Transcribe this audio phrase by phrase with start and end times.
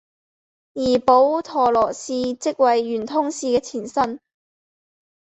[0.73, 4.19] 而补陀罗寺即为圆通寺的前身。